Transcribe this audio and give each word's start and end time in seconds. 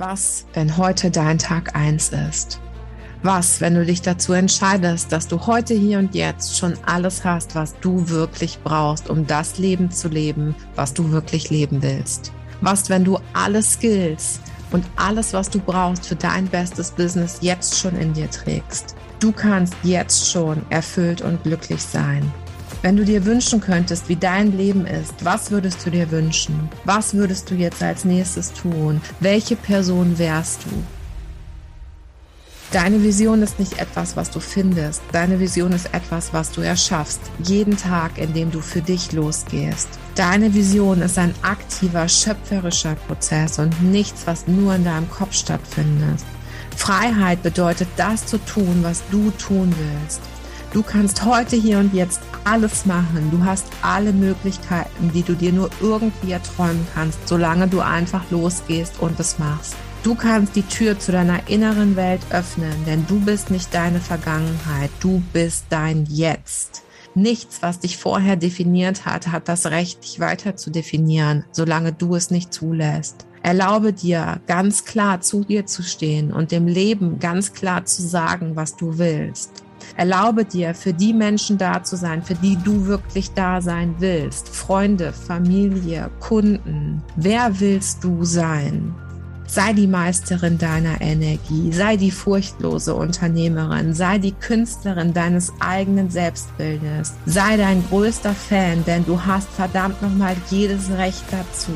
Was, 0.00 0.46
wenn 0.54 0.78
heute 0.78 1.10
dein 1.10 1.36
Tag 1.36 1.76
eins 1.76 2.08
ist? 2.30 2.58
Was, 3.22 3.60
wenn 3.60 3.74
du 3.74 3.84
dich 3.84 4.00
dazu 4.00 4.32
entscheidest, 4.32 5.12
dass 5.12 5.28
du 5.28 5.46
heute 5.46 5.74
hier 5.74 5.98
und 5.98 6.14
jetzt 6.14 6.56
schon 6.56 6.72
alles 6.86 7.22
hast, 7.22 7.54
was 7.54 7.78
du 7.80 8.08
wirklich 8.08 8.60
brauchst, 8.64 9.10
um 9.10 9.26
das 9.26 9.58
Leben 9.58 9.90
zu 9.90 10.08
leben, 10.08 10.54
was 10.74 10.94
du 10.94 11.12
wirklich 11.12 11.50
leben 11.50 11.82
willst? 11.82 12.32
Was, 12.62 12.88
wenn 12.88 13.04
du 13.04 13.18
alle 13.34 13.62
Skills 13.62 14.40
und 14.70 14.86
alles, 14.96 15.34
was 15.34 15.50
du 15.50 15.58
brauchst 15.58 16.06
für 16.06 16.16
dein 16.16 16.46
bestes 16.46 16.92
Business 16.92 17.36
jetzt 17.42 17.78
schon 17.78 17.94
in 17.96 18.14
dir 18.14 18.30
trägst? 18.30 18.96
Du 19.18 19.32
kannst 19.32 19.74
jetzt 19.82 20.30
schon 20.30 20.62
erfüllt 20.70 21.20
und 21.20 21.42
glücklich 21.42 21.82
sein. 21.82 22.22
Wenn 22.82 22.96
du 22.96 23.04
dir 23.04 23.26
wünschen 23.26 23.60
könntest, 23.60 24.08
wie 24.08 24.16
dein 24.16 24.56
Leben 24.56 24.86
ist, 24.86 25.22
was 25.22 25.50
würdest 25.50 25.84
du 25.84 25.90
dir 25.90 26.10
wünschen? 26.10 26.70
Was 26.86 27.12
würdest 27.12 27.50
du 27.50 27.54
jetzt 27.54 27.82
als 27.82 28.06
nächstes 28.06 28.54
tun? 28.54 29.02
Welche 29.20 29.54
Person 29.54 30.18
wärst 30.18 30.64
du? 30.64 30.70
Deine 32.72 33.02
Vision 33.02 33.42
ist 33.42 33.58
nicht 33.58 33.78
etwas, 33.78 34.16
was 34.16 34.30
du 34.30 34.40
findest. 34.40 35.02
Deine 35.12 35.40
Vision 35.40 35.72
ist 35.72 35.92
etwas, 35.92 36.32
was 36.32 36.52
du 36.52 36.62
erschaffst. 36.62 37.20
Jeden 37.42 37.76
Tag, 37.76 38.16
in 38.16 38.32
dem 38.32 38.50
du 38.50 38.62
für 38.62 38.80
dich 38.80 39.12
losgehst. 39.12 39.88
Deine 40.14 40.54
Vision 40.54 41.02
ist 41.02 41.18
ein 41.18 41.34
aktiver, 41.42 42.08
schöpferischer 42.08 42.94
Prozess 43.06 43.58
und 43.58 43.82
nichts, 43.82 44.26
was 44.26 44.46
nur 44.46 44.74
in 44.74 44.84
deinem 44.84 45.10
Kopf 45.10 45.34
stattfindet. 45.34 46.24
Freiheit 46.76 47.42
bedeutet, 47.42 47.88
das 47.98 48.24
zu 48.24 48.38
tun, 48.38 48.78
was 48.82 49.02
du 49.10 49.30
tun 49.32 49.74
willst. 49.76 50.20
Du 50.72 50.84
kannst 50.84 51.24
heute, 51.24 51.56
hier 51.56 51.78
und 51.78 51.92
jetzt 51.94 52.20
alles 52.44 52.86
machen. 52.86 53.28
Du 53.32 53.44
hast 53.44 53.66
alle 53.82 54.12
Möglichkeiten, 54.12 55.10
die 55.12 55.24
du 55.24 55.34
dir 55.34 55.52
nur 55.52 55.68
irgendwie 55.80 56.30
erträumen 56.30 56.86
kannst, 56.94 57.18
solange 57.26 57.66
du 57.66 57.80
einfach 57.80 58.30
losgehst 58.30 59.00
und 59.00 59.18
es 59.18 59.40
machst. 59.40 59.74
Du 60.04 60.14
kannst 60.14 60.54
die 60.54 60.62
Tür 60.62 60.96
zu 60.96 61.10
deiner 61.10 61.48
inneren 61.48 61.96
Welt 61.96 62.20
öffnen, 62.30 62.72
denn 62.86 63.04
du 63.08 63.18
bist 63.18 63.50
nicht 63.50 63.74
deine 63.74 63.98
Vergangenheit, 63.98 64.90
du 65.00 65.20
bist 65.32 65.64
dein 65.70 66.06
Jetzt. 66.06 66.84
Nichts, 67.16 67.62
was 67.62 67.80
dich 67.80 67.98
vorher 67.98 68.36
definiert 68.36 69.04
hat, 69.04 69.26
hat 69.26 69.48
das 69.48 69.66
Recht, 69.66 70.04
dich 70.04 70.20
weiter 70.20 70.54
zu 70.54 70.70
definieren, 70.70 71.44
solange 71.50 71.92
du 71.92 72.14
es 72.14 72.30
nicht 72.30 72.54
zulässt. 72.54 73.26
Erlaube 73.42 73.92
dir, 73.92 74.40
ganz 74.46 74.84
klar 74.84 75.20
zu 75.20 75.42
dir 75.42 75.66
zu 75.66 75.82
stehen 75.82 76.32
und 76.32 76.52
dem 76.52 76.68
Leben 76.68 77.18
ganz 77.18 77.54
klar 77.54 77.84
zu 77.84 78.02
sagen, 78.02 78.54
was 78.54 78.76
du 78.76 78.98
willst. 78.98 79.64
Erlaube 79.96 80.44
dir, 80.44 80.74
für 80.74 80.92
die 80.92 81.12
Menschen 81.12 81.58
da 81.58 81.82
zu 81.82 81.96
sein, 81.96 82.22
für 82.22 82.34
die 82.34 82.56
du 82.56 82.86
wirklich 82.86 83.32
da 83.32 83.60
sein 83.60 83.94
willst. 83.98 84.48
Freunde, 84.48 85.12
Familie, 85.12 86.10
Kunden. 86.20 87.02
Wer 87.16 87.60
willst 87.60 88.04
du 88.04 88.24
sein? 88.24 88.94
Sei 89.46 89.72
die 89.72 89.88
Meisterin 89.88 90.58
deiner 90.58 91.00
Energie, 91.00 91.72
sei 91.72 91.96
die 91.96 92.12
furchtlose 92.12 92.94
Unternehmerin, 92.94 93.94
sei 93.94 94.18
die 94.18 94.30
Künstlerin 94.30 95.12
deines 95.12 95.52
eigenen 95.58 96.08
Selbstbildes, 96.08 97.14
sei 97.26 97.56
dein 97.56 97.84
größter 97.88 98.32
Fan, 98.32 98.84
denn 98.84 99.04
du 99.04 99.20
hast 99.20 99.48
verdammt 99.50 100.00
nochmal 100.02 100.36
jedes 100.50 100.88
Recht 100.90 101.24
dazu. 101.32 101.72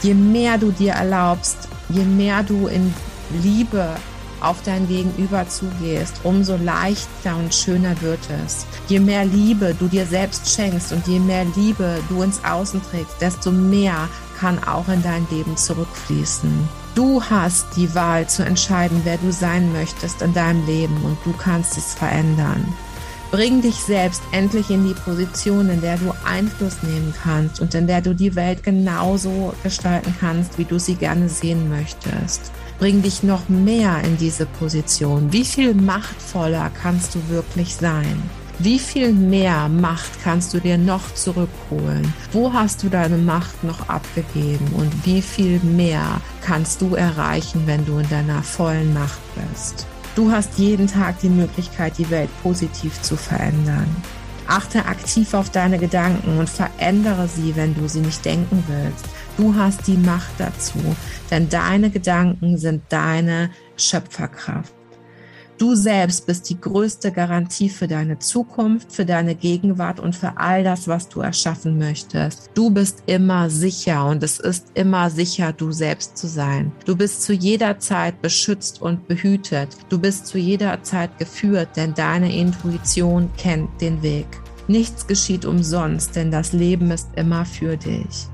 Je 0.00 0.14
mehr 0.14 0.58
du 0.58 0.70
dir 0.70 0.92
erlaubst, 0.92 1.68
je 1.88 2.04
mehr 2.04 2.44
du 2.44 2.68
in 2.68 2.94
Liebe 3.42 3.96
auf 4.40 4.62
dein 4.64 4.88
Gegenüber 4.88 5.48
zugehst, 5.48 6.20
umso 6.24 6.56
leichter 6.56 7.36
und 7.36 7.54
schöner 7.54 8.00
wird 8.00 8.20
es. 8.44 8.66
Je 8.88 9.00
mehr 9.00 9.24
Liebe 9.24 9.74
du 9.78 9.88
dir 9.88 10.06
selbst 10.06 10.50
schenkst 10.50 10.92
und 10.92 11.06
je 11.06 11.18
mehr 11.18 11.44
Liebe 11.56 12.00
du 12.08 12.22
ins 12.22 12.44
Außen 12.44 12.82
trägst, 12.90 13.20
desto 13.20 13.50
mehr 13.50 14.08
kann 14.38 14.62
auch 14.64 14.88
in 14.88 15.02
dein 15.02 15.26
Leben 15.30 15.56
zurückfließen. 15.56 16.68
Du 16.94 17.22
hast 17.22 17.66
die 17.76 17.94
Wahl 17.94 18.28
zu 18.28 18.44
entscheiden, 18.44 19.02
wer 19.04 19.18
du 19.18 19.32
sein 19.32 19.72
möchtest 19.72 20.22
in 20.22 20.34
deinem 20.34 20.66
Leben 20.66 20.96
und 21.04 21.16
du 21.24 21.32
kannst 21.32 21.76
es 21.76 21.94
verändern. 21.94 22.74
Bring 23.30 23.60
dich 23.60 23.74
selbst 23.74 24.22
endlich 24.32 24.70
in 24.70 24.86
die 24.88 24.94
Position, 24.94 25.68
in 25.68 25.82
der 25.82 25.98
du 25.98 26.14
Einfluss 26.24 26.82
nehmen 26.82 27.12
kannst 27.22 27.60
und 27.60 27.74
in 27.74 27.86
der 27.86 28.00
du 28.00 28.14
die 28.14 28.34
Welt 28.34 28.62
genauso 28.62 29.52
gestalten 29.62 30.14
kannst, 30.18 30.56
wie 30.56 30.64
du 30.64 30.78
sie 30.78 30.94
gerne 30.94 31.28
sehen 31.28 31.68
möchtest. 31.68 32.50
Bring 32.78 33.02
dich 33.02 33.24
noch 33.24 33.48
mehr 33.48 34.02
in 34.04 34.16
diese 34.18 34.46
Position. 34.46 35.32
Wie 35.32 35.44
viel 35.44 35.74
machtvoller 35.74 36.70
kannst 36.80 37.12
du 37.16 37.28
wirklich 37.28 37.74
sein? 37.74 38.22
Wie 38.60 38.78
viel 38.78 39.12
mehr 39.12 39.68
Macht 39.68 40.10
kannst 40.22 40.54
du 40.54 40.60
dir 40.60 40.78
noch 40.78 41.12
zurückholen? 41.14 42.14
Wo 42.30 42.52
hast 42.52 42.84
du 42.84 42.88
deine 42.88 43.18
Macht 43.18 43.64
noch 43.64 43.88
abgegeben? 43.88 44.68
Und 44.76 44.92
wie 45.04 45.22
viel 45.22 45.58
mehr 45.60 46.20
kannst 46.40 46.80
du 46.80 46.94
erreichen, 46.94 47.62
wenn 47.66 47.84
du 47.84 47.98
in 47.98 48.08
deiner 48.08 48.44
vollen 48.44 48.94
Macht 48.94 49.20
bist? 49.34 49.84
Du 50.14 50.30
hast 50.30 50.56
jeden 50.58 50.86
Tag 50.86 51.18
die 51.20 51.28
Möglichkeit, 51.28 51.98
die 51.98 52.10
Welt 52.10 52.30
positiv 52.44 53.02
zu 53.02 53.16
verändern. 53.16 53.88
Achte 54.46 54.86
aktiv 54.86 55.34
auf 55.34 55.50
deine 55.50 55.78
Gedanken 55.78 56.38
und 56.38 56.48
verändere 56.48 57.28
sie, 57.28 57.54
wenn 57.56 57.74
du 57.74 57.88
sie 57.88 58.00
nicht 58.00 58.24
denken 58.24 58.62
willst. 58.66 59.04
Du 59.38 59.54
hast 59.54 59.86
die 59.86 59.96
Macht 59.96 60.32
dazu, 60.38 60.80
denn 61.30 61.48
deine 61.48 61.90
Gedanken 61.90 62.58
sind 62.58 62.82
deine 62.88 63.50
Schöpferkraft. 63.76 64.74
Du 65.58 65.76
selbst 65.76 66.26
bist 66.26 66.50
die 66.50 66.60
größte 66.60 67.12
Garantie 67.12 67.68
für 67.68 67.86
deine 67.86 68.18
Zukunft, 68.18 68.92
für 68.92 69.04
deine 69.04 69.36
Gegenwart 69.36 70.00
und 70.00 70.16
für 70.16 70.38
all 70.38 70.64
das, 70.64 70.88
was 70.88 71.08
du 71.08 71.20
erschaffen 71.20 71.78
möchtest. 71.78 72.50
Du 72.54 72.70
bist 72.70 73.04
immer 73.06 73.48
sicher 73.48 74.06
und 74.06 74.24
es 74.24 74.40
ist 74.40 74.72
immer 74.74 75.08
sicher, 75.08 75.52
du 75.52 75.70
selbst 75.70 76.16
zu 76.16 76.26
sein. 76.26 76.72
Du 76.84 76.96
bist 76.96 77.22
zu 77.22 77.32
jeder 77.32 77.78
Zeit 77.78 78.20
beschützt 78.20 78.82
und 78.82 79.06
behütet. 79.06 79.68
Du 79.88 80.00
bist 80.00 80.26
zu 80.26 80.38
jeder 80.38 80.82
Zeit 80.82 81.16
geführt, 81.16 81.70
denn 81.76 81.94
deine 81.94 82.34
Intuition 82.34 83.30
kennt 83.36 83.80
den 83.80 84.02
Weg. 84.02 84.26
Nichts 84.66 85.06
geschieht 85.06 85.44
umsonst, 85.44 86.16
denn 86.16 86.32
das 86.32 86.52
Leben 86.52 86.90
ist 86.90 87.08
immer 87.14 87.44
für 87.44 87.76
dich. 87.76 88.28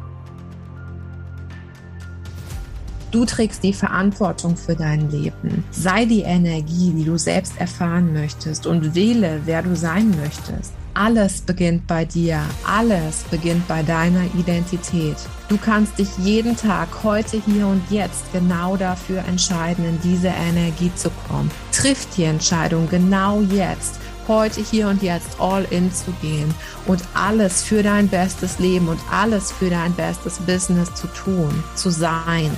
Du 3.15 3.25
trägst 3.25 3.63
die 3.63 3.73
Verantwortung 3.73 4.57
für 4.57 4.75
dein 4.75 5.09
Leben. 5.09 5.63
Sei 5.71 6.05
die 6.05 6.23
Energie, 6.23 6.93
die 6.97 7.05
du 7.05 7.17
selbst 7.17 7.53
erfahren 7.61 8.13
möchtest 8.13 8.67
und 8.67 8.97
wähle, 8.97 9.43
wer 9.45 9.63
du 9.63 9.77
sein 9.77 10.13
möchtest. 10.21 10.73
Alles 10.95 11.41
beginnt 11.41 11.87
bei 11.87 12.07
dir. 12.07 12.41
Alles 12.67 13.23
beginnt 13.31 13.69
bei 13.69 13.85
deiner 13.85 14.25
Identität. 14.37 15.15
Du 15.49 15.57
kannst 15.57 15.97
dich 16.01 16.09
jeden 16.19 16.57
Tag, 16.57 16.89
heute, 17.05 17.41
hier 17.47 17.69
und 17.69 17.85
jetzt 17.89 18.33
genau 18.33 18.77
dafür 18.77 19.23
entscheiden, 19.29 19.85
in 19.85 20.01
diese 20.03 20.33
Energie 20.51 20.91
zu 20.97 21.09
kommen. 21.29 21.53
Triff 21.71 22.09
die 22.17 22.25
Entscheidung 22.25 22.89
genau 22.89 23.43
jetzt 23.43 24.01
heute, 24.27 24.61
hier 24.61 24.89
und 24.89 25.05
jetzt 25.05 25.39
all 25.39 25.65
in 25.71 25.93
zu 25.93 26.11
gehen 26.21 26.53
und 26.87 27.01
alles 27.15 27.63
für 27.63 27.85
dein 27.85 28.09
bestes 28.09 28.59
Leben 28.59 28.89
und 28.89 28.99
alles 29.13 29.53
für 29.53 29.71
dein 29.71 29.93
bestes 29.93 30.39
Business 30.39 30.93
zu 30.95 31.07
tun, 31.07 31.63
zu 31.77 31.91
sein 31.91 32.51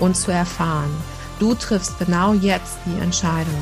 und 0.00 0.16
zu 0.16 0.30
erfahren. 0.30 0.90
Du 1.38 1.54
triffst 1.54 1.98
genau 1.98 2.32
jetzt 2.32 2.78
die 2.86 2.98
Entscheidung. 3.00 3.54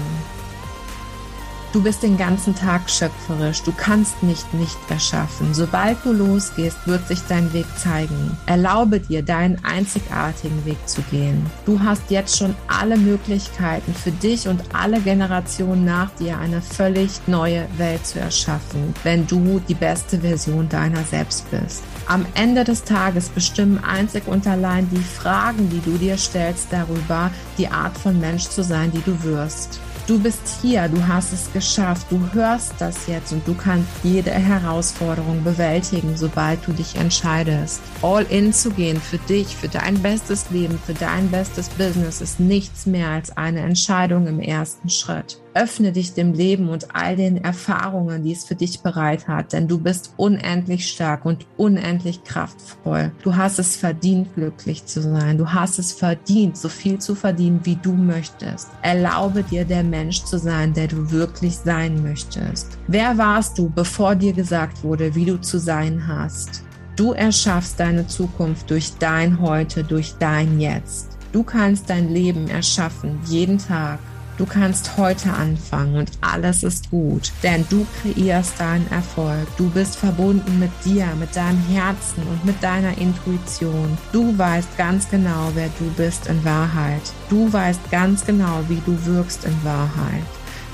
Du 1.73 1.83
bist 1.83 2.03
den 2.03 2.19
ganzen 2.19 2.55
Tag 2.55 2.91
schöpferisch. 2.91 3.63
Du 3.63 3.73
kannst 3.75 4.23
nicht 4.23 4.53
nicht 4.53 4.77
erschaffen. 4.91 5.55
Sobald 5.55 5.97
du 6.05 6.13
losgehst, 6.13 6.77
wird 6.87 7.09
sich 7.09 7.21
dein 7.31 7.51
Weg 7.55 7.65
zeigen. 7.79 8.37
Erlaube 8.45 9.01
dir, 9.01 9.23
deinen 9.23 9.59
einzigartigen 9.65 10.67
Weg 10.67 10.77
zu 10.87 11.01
gehen. 11.11 11.47
Du 11.65 11.81
hast 11.81 12.03
jetzt 12.11 12.37
schon 12.37 12.55
alle 12.69 12.99
Möglichkeiten 12.99 13.95
für 13.95 14.11
dich 14.11 14.49
und 14.49 14.63
alle 14.75 15.01
Generationen 15.01 15.87
nach 15.87 16.11
dir 16.17 16.39
eine 16.39 16.61
völlig 16.61 17.27
neue 17.27 17.67
Welt 17.79 18.07
zu 18.07 18.21
erschaffen, 18.21 18.95
wenn 19.03 19.27
du 19.27 19.59
die 19.67 19.75
beste 19.75 20.19
Version 20.19 20.69
deiner 20.69 21.05
selbst 21.05 21.51
bist. 21.51 21.83
Am 22.07 22.27
Ende 22.35 22.65
des 22.65 22.85
Tages 22.85 23.31
bestimmen 23.31 23.83
einzig 23.83 24.25
und 24.27 24.47
allein 24.47 24.91
die 24.91 25.03
Fragen, 25.03 25.71
die 25.71 25.81
du 25.81 25.97
dir 25.97 26.19
stellst, 26.19 26.67
darüber, 26.71 27.31
die 27.57 27.69
Art 27.69 27.97
von 27.97 28.21
Mensch 28.21 28.45
zu 28.45 28.63
sein, 28.63 28.93
die 28.93 29.01
du 29.01 29.23
wirst. 29.23 29.81
Du 30.09 30.19
bist 30.19 30.59
hier, 30.61 30.89
du 30.89 31.07
hast 31.07 31.33
es 31.33 31.53
geschafft, 31.53 32.09
du 32.11 32.21
hörst 32.33 32.75
das 32.81 33.07
jetzt 33.07 33.33
und 33.33 33.47
du 33.47 33.55
kannst 33.55 33.89
jede 34.03 34.33
Herausforderung 34.33 35.45
bewältigen, 35.45 36.17
sobald 36.17 36.67
du 36.67 36.73
dich 36.73 36.97
entscheidest. 36.97 37.81
All 38.03 38.25
in 38.25 38.53
zu 38.53 38.71
gehen 38.71 39.01
für 39.01 39.19
dich, 39.19 39.55
für 39.55 39.69
dein 39.69 40.03
bestes 40.03 40.51
Leben, 40.51 40.77
für 40.85 40.95
dein 40.95 41.31
bestes 41.31 41.69
Business 41.69 42.21
ist 42.21 42.41
nichts 42.41 42.85
mehr 42.85 43.11
als 43.11 43.37
eine 43.37 43.61
Entscheidung 43.61 44.27
im 44.27 44.41
ersten 44.41 44.89
Schritt. 44.89 45.41
Öffne 45.55 45.93
dich 45.93 46.15
dem 46.15 46.33
Leben 46.33 46.69
und 46.69 46.95
all 46.95 47.17
den 47.17 47.37
Erfahrungen, 47.37 48.25
die 48.25 48.33
es 48.33 48.45
für 48.45 48.55
dich 48.55 48.81
bereit 48.81 49.29
hat, 49.29 49.53
denn 49.53 49.69
du 49.69 49.79
bist 49.79 50.15
unendlich 50.17 50.89
stark 50.89 51.25
und 51.25 51.47
unendlich 51.57 52.25
kraftvoll. 52.25 53.13
Du 53.23 53.37
hast 53.37 53.59
es 53.59 53.77
verdient, 53.77 54.35
glücklich 54.35 54.87
zu 54.87 55.03
sein. 55.03 55.37
Du 55.37 55.53
hast 55.53 55.79
es 55.79 55.93
verdient, 55.93 56.57
so 56.57 56.69
viel 56.69 56.99
zu 56.99 57.15
verdienen, 57.15 57.61
wie 57.65 57.77
du 57.77 57.93
möchtest. 57.93 58.69
Erlaube 58.83 59.43
dir, 59.43 59.65
der 59.65 59.85
Mensch 59.85 60.25
zu 60.25 60.39
sein, 60.39 60.73
der 60.73 60.89
du 60.89 61.11
wirklich 61.11 61.57
sein 61.57 62.03
möchtest. 62.03 62.79
Wer 62.87 63.19
warst 63.19 63.59
du, 63.59 63.69
bevor 63.69 64.15
dir 64.15 64.33
gesagt 64.33 64.83
wurde, 64.83 65.15
wie 65.15 65.27
du 65.27 65.41
zu 65.41 65.59
sein 65.59 66.07
hast? 66.07 66.63
Du 66.97 67.13
erschaffst 67.13 67.81
deine 67.81 68.07
Zukunft 68.07 68.71
durch 68.71 68.93
dein 68.99 69.41
Heute, 69.41 69.83
durch 69.85 70.15
dein 70.19 70.61
Jetzt. 70.61 71.19
Du 71.33 71.43
kannst 71.43 71.89
dein 71.89 72.13
Leben 72.13 72.49
erschaffen, 72.49 73.19
jeden 73.25 73.57
Tag. 73.57 73.99
Du 74.43 74.49
kannst 74.49 74.97
heute 74.97 75.33
anfangen 75.33 75.95
und 75.95 76.11
alles 76.21 76.65
ist 76.65 76.91
gut, 76.91 77.31
denn 77.45 77.65
du 77.71 77.87
kreierst 78.03 78.59
deinen 78.59 78.91
Erfolg. 78.91 79.47
Du 79.57 79.71
bist 79.71 79.95
verbunden 79.95 80.59
mit 80.59 80.73
dir, 80.85 81.07
mit 81.21 81.37
deinem 81.37 81.65
Herzen 81.69 82.25
und 82.25 82.45
mit 82.45 82.61
deiner 82.61 82.99
Intuition. 82.99 83.97
Du 84.11 84.37
weißt 84.37 84.77
ganz 84.77 85.09
genau, 85.09 85.53
wer 85.55 85.69
du 85.79 85.89
bist 85.97 86.27
in 86.27 86.45
Wahrheit. 86.45 87.03
Du 87.31 87.53
weißt 87.53 87.89
ganz 87.93 88.27
genau, 88.27 88.65
wie 88.67 88.83
du 88.85 89.07
wirkst 89.07 89.45
in 89.45 89.57
Wahrheit. 89.63 90.25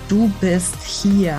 Du 0.09 0.32
bist 0.41 0.82
hier. 0.82 1.38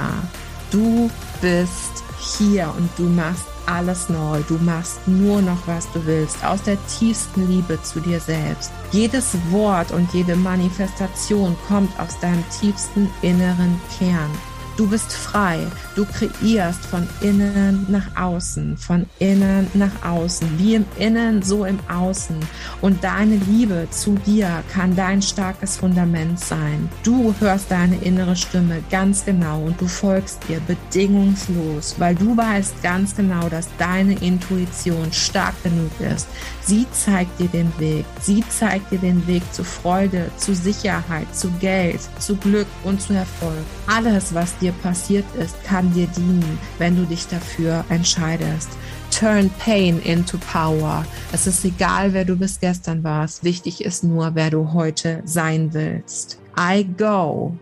Du 0.70 1.10
bist 1.42 2.04
hier 2.38 2.72
und 2.78 2.92
du 2.96 3.10
machst 3.10 3.48
alles 3.70 4.10
neu. 4.10 4.42
Du 4.48 4.58
machst 4.58 5.08
nur 5.08 5.42
noch, 5.42 5.60
was 5.66 5.92
du 5.92 6.06
willst, 6.06 6.44
aus 6.44 6.62
der 6.64 6.78
tiefsten 6.88 7.48
Liebe 7.48 7.82
zu 7.82 8.00
dir 8.00 8.20
selbst. 8.20 8.72
Jedes 8.92 9.38
Wort 9.52 9.92
und 9.92 10.14
jede 10.14 10.36
Manifestation 10.36 11.56
kommt 11.68 11.98
aus 12.00 12.20
deinem 12.20 12.44
tiefsten 12.50 13.10
inneren 13.22 13.80
Kern. 13.98 14.32
Du 14.80 14.88
bist 14.88 15.12
frei. 15.12 15.60
Du 15.98 16.06
kreierst 16.06 16.86
von 16.86 17.06
innen 17.20 17.86
nach 17.90 18.16
außen, 18.16 18.78
von 18.78 19.06
innen 19.20 19.68
nach 19.74 19.92
außen, 20.06 20.58
wie 20.58 20.76
im 20.76 20.86
Innen, 20.98 21.42
so 21.42 21.66
im 21.66 21.78
Außen. 21.90 22.38
Und 22.80 23.04
deine 23.04 23.36
Liebe 23.36 23.88
zu 23.92 24.16
dir 24.26 24.64
kann 24.72 24.96
dein 24.96 25.22
starkes 25.22 25.76
Fundament 25.76 26.40
sein. 26.40 26.88
Du 27.04 27.36
hörst 27.42 27.70
deine 27.70 27.98
innere 27.98 28.38
Stimme 28.38 28.82
ganz 28.90 29.26
genau 29.26 29.64
und 29.64 29.82
du 29.82 29.88
folgst 29.88 30.40
ihr 30.48 30.62
bedingungslos, 30.62 31.96
weil 31.98 32.16
du 32.16 32.38
weißt 32.38 32.82
ganz 32.82 33.14
genau, 33.18 33.50
dass 33.50 33.68
deine 33.78 34.14
Intuition 34.14 35.12
stark 35.12 35.62
genug 35.62 35.92
ist. 36.00 36.26
Sie 36.62 36.86
zeigt 36.92 37.38
dir 37.38 37.50
den 37.50 37.74
Weg. 37.80 38.06
Sie 38.22 38.46
zeigt 38.48 38.92
dir 38.92 39.00
den 39.00 39.28
Weg 39.28 39.44
zu 39.52 39.66
Freude, 39.66 40.32
zu 40.38 40.56
Sicherheit, 40.56 41.36
zu 41.36 41.52
Geld, 41.60 42.00
zu 42.20 42.38
Glück 42.38 42.68
und 42.86 43.02
zu 43.02 43.12
Erfolg. 43.12 43.66
Alles, 43.88 44.34
was 44.34 44.58
dir 44.60 44.69
passiert 44.72 45.26
ist, 45.36 45.64
kann 45.64 45.94
dir 45.94 46.08
dienen, 46.08 46.60
wenn 46.78 46.96
du 46.96 47.04
dich 47.04 47.28
dafür 47.28 47.84
entscheidest. 47.90 48.70
Turn 49.12 49.50
Pain 49.60 50.00
into 50.02 50.38
Power. 50.38 51.06
Es 51.32 51.48
ist 51.48 51.66
egal, 51.66 52.14
wer 52.14 52.26
du 52.26 52.36
bis 52.36 52.60
gestern 52.60 53.04
warst. 53.04 53.44
Wichtig 53.44 53.84
ist 53.84 54.04
nur, 54.04 54.36
wer 54.36 54.50
du 54.50 54.74
heute 54.74 55.22
sein 55.26 55.74
willst. 55.74 56.40
I 56.58 56.86
go. 56.98 57.58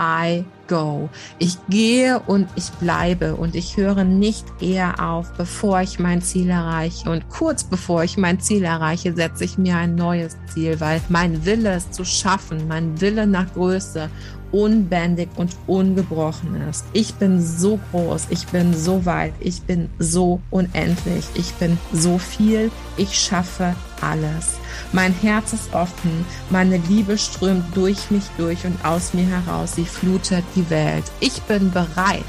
I 0.00 0.44
go. 0.66 1.08
Ich 1.38 1.56
gehe 1.68 2.18
und 2.20 2.48
ich 2.56 2.70
bleibe 2.72 3.36
und 3.36 3.54
ich 3.54 3.76
höre 3.76 4.02
nicht 4.04 4.44
eher 4.60 5.00
auf, 5.00 5.32
bevor 5.34 5.80
ich 5.80 5.98
mein 5.98 6.22
Ziel 6.22 6.50
erreiche. 6.50 7.08
Und 7.10 7.28
kurz 7.28 7.64
bevor 7.64 8.02
ich 8.02 8.16
mein 8.16 8.40
Ziel 8.40 8.64
erreiche, 8.64 9.14
setze 9.14 9.44
ich 9.44 9.58
mir 9.58 9.76
ein 9.76 9.94
neues 9.94 10.36
Ziel, 10.52 10.80
weil 10.80 11.00
mein 11.08 11.44
Wille 11.44 11.76
ist 11.76 11.94
zu 11.94 12.04
schaffen, 12.04 12.66
mein 12.66 13.00
Wille 13.00 13.26
nach 13.26 13.52
Größe 13.52 14.10
unbändig 14.54 15.28
und 15.34 15.56
ungebrochen 15.66 16.62
ist. 16.70 16.84
Ich 16.92 17.14
bin 17.14 17.44
so 17.44 17.80
groß, 17.90 18.28
ich 18.30 18.46
bin 18.46 18.72
so 18.72 19.04
weit, 19.04 19.34
ich 19.40 19.62
bin 19.62 19.90
so 19.98 20.40
unendlich, 20.52 21.24
ich 21.34 21.52
bin 21.54 21.76
so 21.92 22.18
viel, 22.18 22.70
ich 22.96 23.18
schaffe 23.18 23.74
alles. 24.00 24.52
Mein 24.92 25.12
Herz 25.12 25.54
ist 25.54 25.74
offen, 25.74 26.24
meine 26.50 26.76
Liebe 26.76 27.18
strömt 27.18 27.64
durch 27.76 28.12
mich 28.12 28.22
durch 28.38 28.64
und 28.64 28.82
aus 28.84 29.12
mir 29.12 29.26
heraus, 29.26 29.74
sie 29.74 29.84
flutet 29.84 30.44
die 30.54 30.70
Welt. 30.70 31.04
Ich 31.18 31.42
bin 31.42 31.72
bereit, 31.72 32.24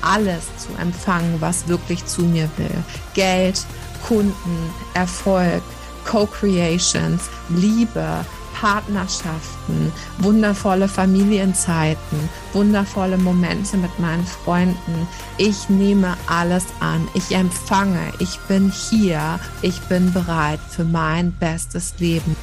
alles 0.00 0.44
zu 0.56 0.68
empfangen, 0.80 1.36
was 1.40 1.68
wirklich 1.68 2.06
zu 2.06 2.22
mir 2.22 2.48
will. 2.56 2.84
Geld, 3.12 3.66
Kunden, 4.08 4.70
Erfolg, 4.94 5.62
Co-Creations, 6.06 7.28
Liebe, 7.50 8.24
Partnerschaften, 8.60 9.92
wundervolle 10.18 10.88
Familienzeiten, 10.88 12.28
wundervolle 12.54 13.18
Momente 13.18 13.76
mit 13.76 13.98
meinen 13.98 14.26
Freunden. 14.26 15.06
Ich 15.36 15.68
nehme 15.68 16.16
alles 16.26 16.64
an. 16.80 17.06
Ich 17.14 17.34
empfange. 17.34 18.12
Ich 18.18 18.38
bin 18.48 18.70
hier. 18.70 19.38
Ich 19.60 19.80
bin 19.82 20.12
bereit 20.12 20.60
für 20.70 20.84
mein 20.84 21.32
bestes 21.32 21.94
Leben. 21.98 22.34